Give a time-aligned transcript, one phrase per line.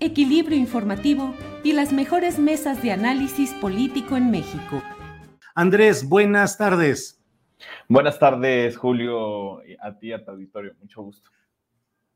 [0.00, 4.82] equilibrio informativo y las mejores mesas de análisis político en México.
[5.54, 7.22] Andrés, buenas tardes.
[7.88, 11.30] Buenas tardes, Julio, a ti, a tu auditorio, mucho gusto.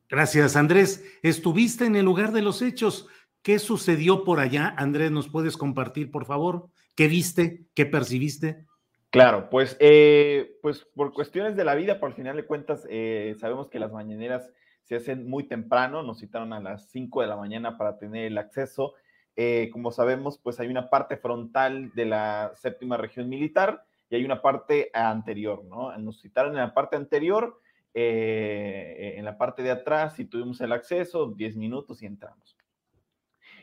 [0.08, 1.04] Gracias, Andrés.
[1.22, 3.08] Estuviste en el lugar de los hechos.
[3.42, 4.74] ¿Qué sucedió por allá?
[4.78, 6.68] Andrés, ¿nos puedes compartir, por favor?
[6.94, 7.66] ¿Qué viste?
[7.74, 8.64] ¿Qué percibiste?
[9.10, 13.68] Claro, pues, eh, pues por cuestiones de la vida, por final de cuentas, eh, sabemos
[13.68, 14.50] que las mañaneras
[14.84, 18.38] se hacen muy temprano, nos citaron a las 5 de la mañana para tener el
[18.38, 18.94] acceso.
[19.34, 24.24] Eh, como sabemos, pues hay una parte frontal de la séptima región militar y hay
[24.24, 25.96] una parte anterior, ¿no?
[25.98, 27.60] Nos citaron en la parte anterior,
[27.94, 32.56] eh, en la parte de atrás, y tuvimos el acceso, 10 minutos y entramos.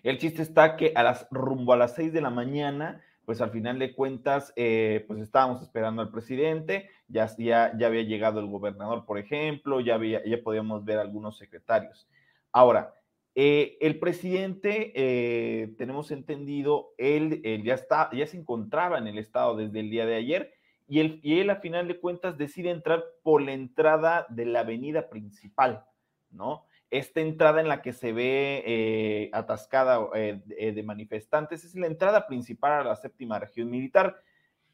[0.03, 3.51] El chiste está que a las rumbo a las 6 de la mañana pues al
[3.51, 8.47] final de cuentas, eh, pues estábamos esperando al presidente, ya, ya, ya había llegado el
[8.47, 12.07] gobernador, por ejemplo, ya, había, ya podíamos ver algunos secretarios.
[12.51, 12.93] Ahora,
[13.35, 19.55] eh, el presidente, eh, tenemos entendido, él, ya, está, ya se encontraba en el estado
[19.55, 20.53] desde el día de ayer
[20.87, 24.61] y él, y él a final de cuentas decide entrar por la entrada de la
[24.61, 25.85] avenida principal,
[26.31, 26.65] ¿no?
[26.91, 31.87] Esta entrada en la que se ve eh, atascada eh, eh, de manifestantes es la
[31.87, 34.21] entrada principal a la séptima región militar.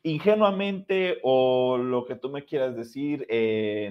[0.01, 3.27] Ingenuamente, o lo que tú me quieras decir,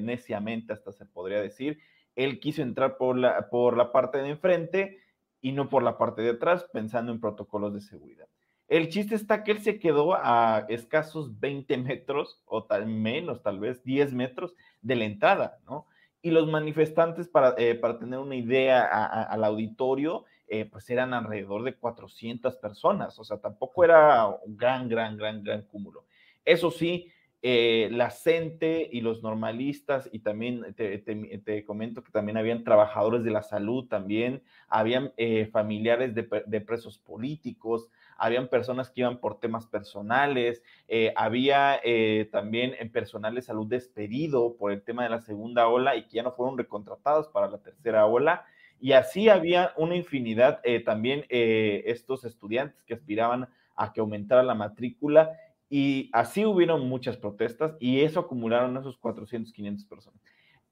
[0.02, 1.78] neciamente hasta se podría decir,
[2.14, 4.98] él quiso entrar por la, por la parte de enfrente
[5.40, 8.28] y no por la parte de atrás, pensando en protocolos de seguridad.
[8.68, 13.60] El chiste está que él se quedó a escasos 20 metros, o tal menos, tal
[13.60, 15.86] vez 10 metros de la entrada, ¿no?
[16.26, 21.62] Y los manifestantes, para, eh, para tener una idea al auditorio, eh, pues eran alrededor
[21.62, 26.04] de 400 personas, o sea, tampoco era un gran, gran, gran, gran cúmulo.
[26.44, 32.64] Eso sí, eh, la CENTE y los normalistas, y también te, comento que también habían
[32.64, 35.12] trabajadores de la salud, también habían
[35.52, 42.28] familiares de, de, presos políticos, habían personas que iban por temas personales, eh, había eh,
[42.32, 46.16] también en personal de salud despedido por el tema de la segunda ola y que
[46.16, 48.44] ya no fueron recontratados para la tercera ola.
[48.80, 54.54] Y así había una infinidad eh, también estos estudiantes que aspiraban a que aumentara la
[54.54, 55.30] matrícula
[55.68, 60.20] y así hubieron muchas protestas y eso acumularon esos 400, 500 personas.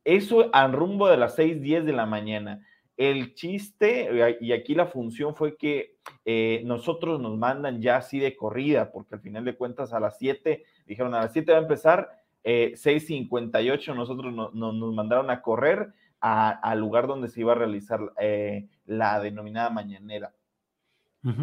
[0.05, 2.61] Eso al rumbo de las 6, 10 de la mañana.
[2.97, 8.37] El chiste, y aquí la función fue que eh, nosotros nos mandan ya así de
[8.37, 11.63] corrida, porque al final de cuentas a las 7, dijeron a las 7 va a
[11.63, 15.93] empezar, eh, 6.58 nosotros nos mandaron a correr
[16.25, 20.33] al lugar donde se iba a realizar eh, la denominada mañanera.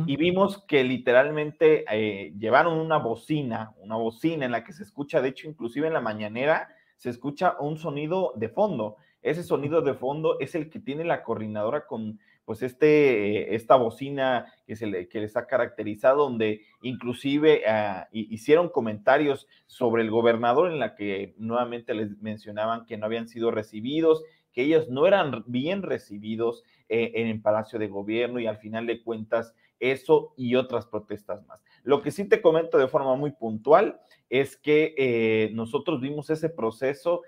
[0.06, 5.22] Y vimos que literalmente eh, llevaron una bocina, una bocina en la que se escucha,
[5.22, 8.98] de hecho, inclusive en la mañanera, se escucha un sonido de fondo.
[9.22, 14.52] Ese sonido de fondo es el que tiene la coordinadora con pues este, esta bocina
[14.66, 20.72] que, se le, que les ha caracterizado, donde inclusive ah, hicieron comentarios sobre el gobernador
[20.72, 25.44] en la que nuevamente les mencionaban que no habían sido recibidos, que ellos no eran
[25.48, 30.56] bien recibidos eh, en el Palacio de Gobierno y al final de cuentas eso y
[30.56, 31.64] otras protestas más.
[31.84, 36.50] Lo que sí te comento de forma muy puntual es que eh, nosotros vimos ese
[36.50, 37.22] proceso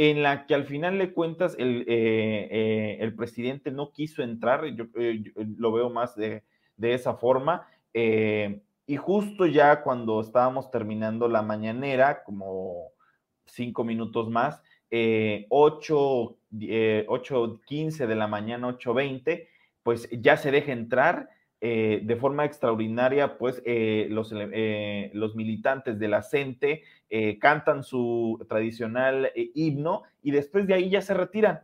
[0.00, 4.64] en la que al final de cuentas el, eh, eh, el presidente no quiso entrar,
[4.66, 6.44] yo, eh, lo veo más de,
[6.76, 12.92] de esa forma, y justo ya cuando estábamos terminando la mañanera, como
[13.44, 19.48] cinco minutos más, eh, 8, 8.15 de la mañana, 8.20,
[19.82, 21.28] pues ya se deja entrar
[21.60, 26.84] eh, de forma extraordinaria, pues eh, los, eh, los, militantes de la CENTE
[27.40, 31.62] cantan su tradicional himno y después de ahí ya se retiran.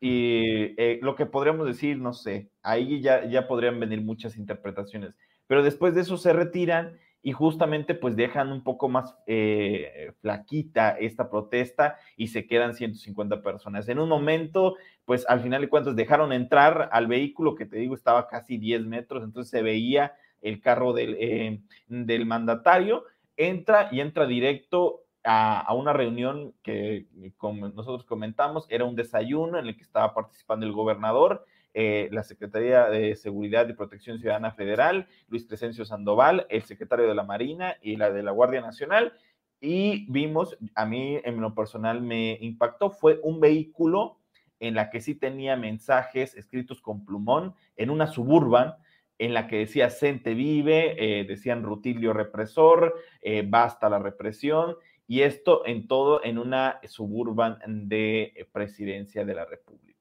[0.00, 5.14] Y lo que podríamos decir, no sé, ahí ya, ya podrían venir muchas interpretaciones,
[5.46, 10.90] pero después de eso se retiran y justamente pues dejan un poco más eh, flaquita
[10.90, 13.88] esta protesta y se quedan 150 personas.
[13.88, 17.96] En un momento, pues al final de cuentas dejaron entrar al vehículo que te digo
[17.96, 23.02] estaba casi 10 metros, entonces se veía el carro del, eh, del mandatario,
[23.36, 27.08] entra y entra directo a, a, una reunión que,
[27.38, 31.44] como nosotros comentamos, era un desayuno en el que estaba participando el gobernador
[31.78, 37.14] eh, la Secretaría de Seguridad y Protección Ciudadana Federal, Luis Crescencio Sandoval, el secretario de
[37.14, 39.12] la Marina y la de la Guardia Nacional.
[39.60, 44.16] Y vimos, a mí en lo personal me impactó, fue un vehículo
[44.58, 48.76] en la que sí tenía mensajes escritos con plumón en una suburban
[49.18, 54.76] en la que decía Cente vive, eh, decían Rutilio represor, eh, basta la represión,
[55.06, 59.95] y esto en todo en una suburban de presidencia de la República.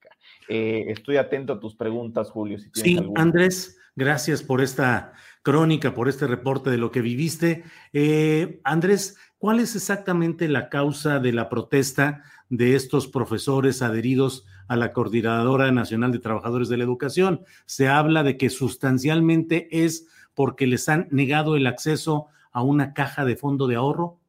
[0.48, 2.57] Eh, estoy atento a tus preguntas, Julio.
[2.74, 7.63] sí, Andrés, gracias por esta crónica, por este reporte de lo que viviste.
[7.94, 14.75] Eh, Andrés, ¿cuál es exactamente la causa de la protesta de estos profesores adheridos a
[14.75, 17.45] la Coordinadora Nacional de Trabajadores de la Educación?
[17.66, 23.25] Se habla de que sustancialmente es porque les han negado el acceso a una caja
[23.25, 24.19] de fondo de ahorro.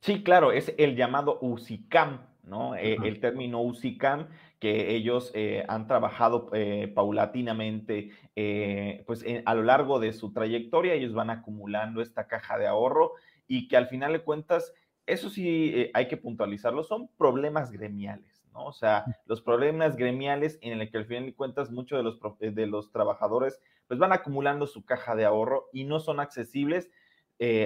[0.00, 2.74] Sí, claro, es el llamado UCICAM, ¿no?
[2.74, 4.28] Eh, el término UCICAM
[4.60, 10.92] que ellos eh, han trabajado eh, paulatinamente, eh, pues a lo largo de su trayectoria,
[10.92, 13.14] ellos van acumulando esta caja de ahorro
[13.48, 14.74] y que al final de cuentas,
[15.06, 18.66] eso sí hay que puntualizarlo, son problemas gremiales, ¿no?
[18.66, 22.20] O sea, los problemas gremiales en el que al final de cuentas muchos de los,
[22.38, 23.58] de los trabajadores
[23.88, 26.90] pues van acumulando su caja de ahorro y no son accesibles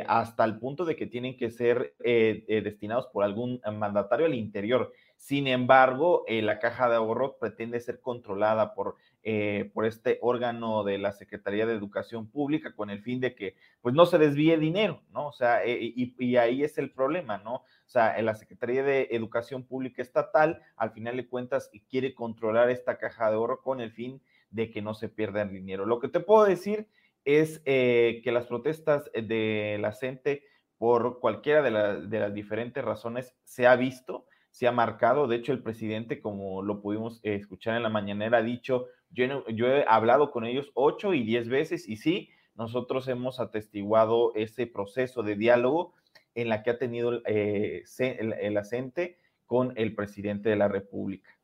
[0.06, 4.92] hasta el punto de que tienen que ser destinados por algún mandatario al interior.
[5.24, 10.84] Sin embargo, eh, la caja de ahorro pretende ser controlada por, eh, por este órgano
[10.84, 14.58] de la Secretaría de Educación Pública con el fin de que pues no se desvíe
[14.58, 15.28] dinero, ¿no?
[15.28, 17.54] O sea, eh, y, ahí es el problema, ¿no?
[17.54, 22.98] O sea, la Secretaría de Educación Pública Estatal, al final de cuentas, quiere controlar esta
[22.98, 24.20] caja de ahorro con el fin
[24.50, 25.86] de que no se pierda el dinero.
[25.86, 26.88] Lo que te puedo decir
[27.24, 30.44] es que las protestas de la CENTE,
[30.76, 35.26] por cualquiera de, de las diferentes razones, se ha visto, se ha marcado.
[35.26, 39.26] De hecho, el presidente, como lo pudimos eh, escuchar en la mañanera, ha dicho, yo,
[39.66, 45.24] he hablado con ellos ocho y diez veces y sí, nosotros hemos atestiguado ese proceso
[45.24, 45.94] de diálogo
[46.36, 51.36] en la que ha tenido eh, el, el acente con el presidente de la República.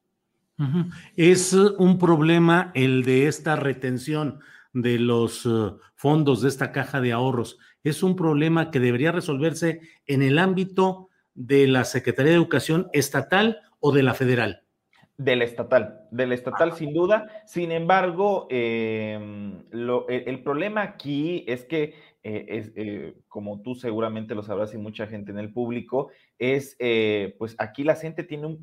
[1.17, 4.39] Es un problema el de esta retención
[4.73, 5.49] de los
[5.97, 7.59] fondos de esta caja de ahorros.
[7.83, 13.61] Es un problema que debería resolverse en el ámbito de la Secretaría de Educación estatal
[13.81, 14.65] o de la federal?
[15.17, 17.43] Del estatal, del estatal sin duda.
[17.45, 24.43] Sin embargo, em, el, problema aquí es que, eh, es, eh, como tú seguramente lo
[24.43, 28.59] sabrás y mucha gente en el público, es, eh, pues aquí la gente tiene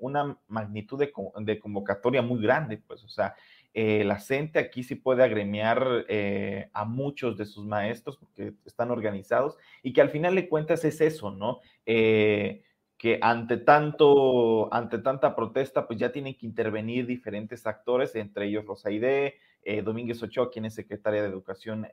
[0.00, 3.34] una magnitud de, de, convocatoria muy grande, pues, o sea,
[3.80, 8.90] eh, la CENTE aquí sí puede agremiar eh, a muchos de sus maestros porque están
[8.90, 11.60] organizados y que al final de cuentas es eso, ¿no?
[11.86, 12.64] Eh,
[12.96, 18.66] que ante tanto, ante tanta protesta, pues ya tienen que intervenir diferentes actores, entre ellos
[18.66, 19.36] Rosaide,
[19.84, 21.86] Domínguez Ochoa, quien es secretaria de Educación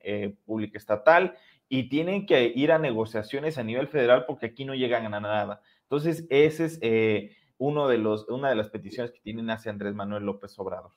[0.46, 1.36] Pública Estatal,
[1.70, 5.62] y tienen que ir a negociaciones a nivel federal porque aquí no llegan a nada.
[5.84, 10.24] Entonces, ese es uno de los, una de las peticiones que tienen hacia Andrés Manuel
[10.24, 10.94] López Obrador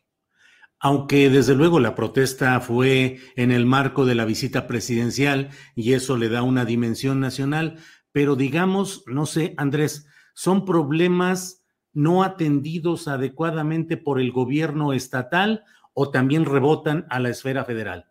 [0.80, 6.16] aunque desde luego la protesta fue en el marco de la visita presidencial y eso
[6.16, 7.78] le da una dimensión nacional,
[8.12, 16.10] pero digamos, no sé, Andrés, son problemas no atendidos adecuadamente por el gobierno estatal o
[16.10, 18.06] también rebotan a la esfera federal.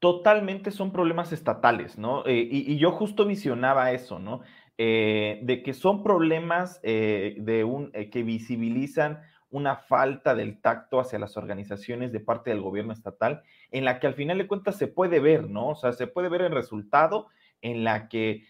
[0.00, 2.26] Totalmente son problemas estatales, ¿no?
[2.26, 4.40] Eh, y, yo justo visionaba eso, ¿no?
[4.78, 11.18] Eh, de que son problemas eh, de un, que visibilizan una falta del tacto hacia
[11.18, 14.88] las organizaciones de parte del gobierno estatal, en la que al final de cuentas se
[14.88, 15.68] puede ver, ¿no?
[15.68, 17.28] O sea, se puede ver el resultado
[17.62, 18.44] en la que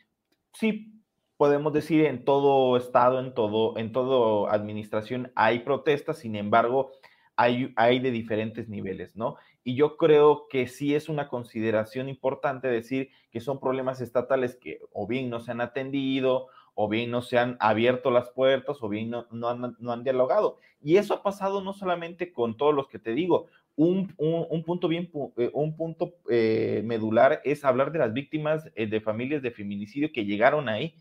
[0.52, 0.92] sí
[1.36, 6.92] podemos decir en todo estado, en todo, en todo administración hay protestas, sin embargo,
[7.36, 9.36] hay, hay de diferentes niveles, ¿no?
[9.62, 14.80] Y yo creo que sí es una consideración importante decir que son problemas estatales que
[14.92, 16.46] o bien no se han atendido
[16.76, 20.04] o bien no se han abierto las puertas, o bien no, no, han, no han,
[20.04, 20.58] dialogado.
[20.80, 23.46] Y eso ha pasado no solamente con todos los que te digo.
[23.74, 28.86] Un, un, punto bien, eh, un punto eh, medular es hablar de las víctimas eh,
[28.86, 30.94] de familias de feminicidio que llegaron ahí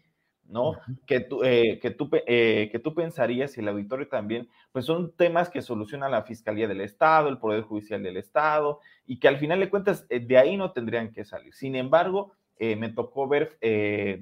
[0.48, 0.74] ¿no?
[1.06, 5.12] Que tú, eh, que, tú, eh, que tú pensarías, y el auditorio también, pues son
[5.16, 9.38] temas que soluciona la Fiscalía del Estado, el Poder Judicial del Estado, y que al
[9.38, 11.54] final de cuentas eh, de ahí no tendrían que salir.
[11.54, 13.58] Sin embargo, me tocó ver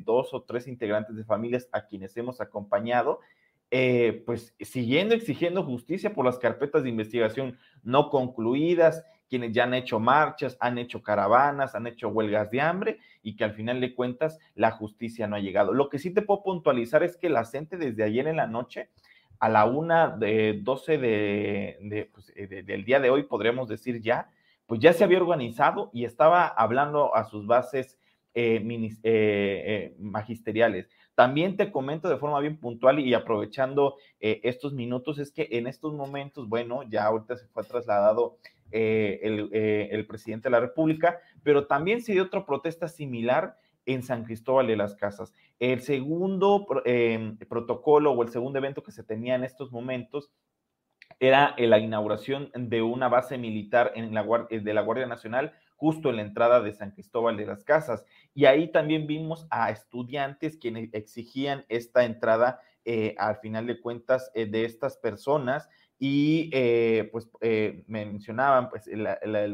[0.04, 3.20] dos o tres integrantes de familias a quienes hemos acompañado,
[4.26, 10.00] pues siguiendo exigiendo justicia por las carpetas de investigación no concluidas, quienes ya han hecho
[10.00, 14.38] marchas, han hecho caravanas, han hecho huelgas de hambre y que al final de cuentas
[14.54, 15.74] la justicia no ha llegado.
[15.74, 18.90] Lo que sí te puedo puntualizar es que la gente desde ayer en la noche
[19.40, 24.30] a la una de 12 pues, eh, de, del día de hoy, podríamos decir ya,
[24.68, 27.98] pues ya se había organizado y estaba hablando a sus bases
[28.34, 28.62] eh,
[29.04, 30.90] eh, magisteriales.
[31.16, 35.94] También te comento de forma bien puntual y aprovechando estos minutos, es que en estos
[35.94, 38.40] momentos, bueno, ya ahorita se fue trasladado
[38.76, 39.20] eh,
[39.54, 44.24] eh, el, presidente de la República, pero también se dio otra protesta similar en San
[44.24, 45.32] Cristóbal de las Casas.
[45.60, 46.66] El segundo
[47.48, 50.32] protocolo o el segundo evento que se tenía en estos momentos
[51.20, 56.10] era la inauguración de una base militar en la, eh, de la Guardia Nacional justo
[56.10, 58.06] en la entrada de San Cristóbal de las Casas.
[58.34, 62.62] Y ahí también vimos a estudiantes quienes exigían esta entrada,
[63.18, 65.68] al final de cuentas, de estas personas.
[66.00, 69.48] Y eh, pues eh, mencionaban pues la, la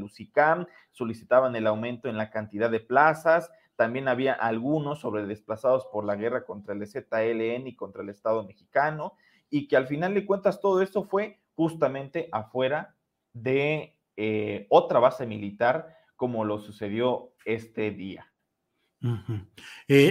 [0.91, 6.15] solicitaban el aumento en la cantidad de plazas, también había algunos sobre desplazados por la
[6.15, 9.13] guerra contra el ZLN y contra el Estado mexicano,
[9.49, 12.95] y que al final de cuentas todo esto fue justamente afuera
[13.33, 18.31] de eh, otra base militar como lo sucedió este día.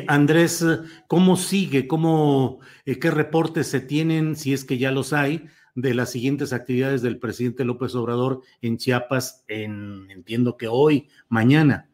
[0.08, 0.62] Andrés,
[1.06, 1.88] ¿cómo sigue?
[1.88, 7.00] ¿Cómo, ¿Qué reportes se tienen, si es que ya los hay, de las siguientes actividades
[7.00, 11.87] del presidente López Obrador en Chiapas, en, entiendo que hoy, mañana.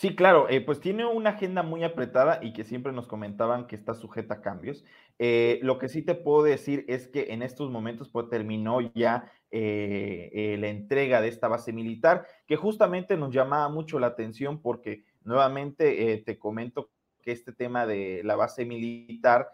[0.00, 3.74] Sí, claro, eh, pues tiene una agenda muy apretada y que siempre nos comentaban que
[3.74, 4.84] está sujeta a cambios.
[5.18, 9.32] Eh, lo que sí te puedo decir es que en estos momentos pues, terminó ya
[9.50, 15.02] eh, la entrega de esta base militar, que justamente nos llamaba mucho la atención porque
[15.24, 19.48] nuevamente te comento que este tema de la base militar,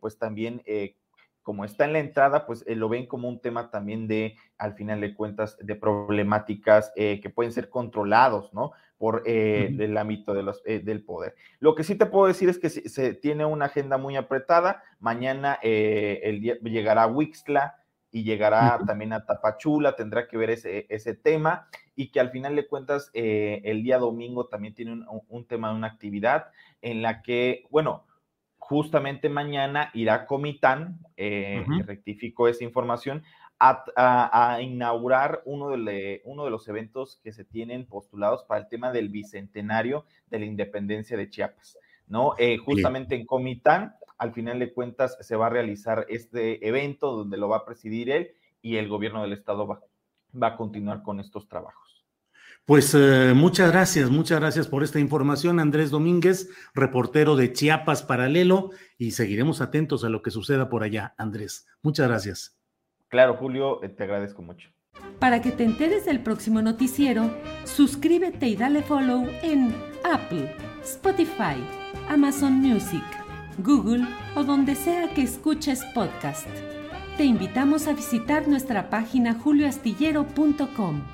[0.00, 0.62] pues también
[1.44, 4.74] como está en la entrada, pues eh, lo ven como un tema también de, al
[4.74, 8.72] final de cuentas, de problemáticas eh, que pueden ser controlados, ¿no?
[8.96, 11.34] Por eh, el ámbito de los, del poder.
[11.60, 14.82] Lo que sí te puedo decir es que se, tiene una agenda muy apretada.
[14.98, 17.76] Mañana el día, llegará a Wixla
[18.10, 22.56] y llegará también a Tapachula, tendrá que ver ese, ese tema y que al final
[22.56, 26.46] de cuentas el día domingo también tiene un, un tema de una actividad
[26.80, 28.06] en la que, bueno,
[28.68, 33.22] justamente mañana irá Comitán, eh, rectifico esa información,
[33.58, 38.90] a, inaugurar uno de, uno de los eventos que se tienen postulados para el tema
[38.90, 42.34] del bicentenario de la independencia de Chiapas, ¿no?
[42.38, 47.36] Eh, justamente en Comitán, al final de cuentas, se va a realizar este evento donde
[47.36, 48.30] lo va a presidir él
[48.62, 52.03] y el gobierno del estado va a continuar con estos trabajos.
[52.66, 58.70] Pues eh, muchas gracias, muchas gracias por esta información, Andrés Domínguez, reportero de Chiapas Paralelo,
[58.96, 61.66] y seguiremos atentos a lo que suceda por allá, Andrés.
[61.82, 62.58] Muchas gracias.
[63.08, 64.70] Claro, Julio, eh, te agradezco mucho.
[65.18, 67.30] Para que te enteres del próximo noticiero,
[67.64, 69.74] suscríbete y dale follow en
[70.10, 71.62] Apple, Spotify,
[72.08, 73.04] Amazon Music,
[73.58, 74.06] Google
[74.36, 76.48] o donde sea que escuches podcast.
[77.18, 81.13] Te invitamos a visitar nuestra página julioastillero.com.